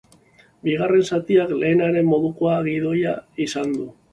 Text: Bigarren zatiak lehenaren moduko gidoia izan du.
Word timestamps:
Bigarren 0.67 1.03
zatiak 1.17 1.53
lehenaren 1.65 2.09
moduko 2.15 2.55
gidoia 2.71 3.17
izan 3.49 3.79
du. 3.79 3.91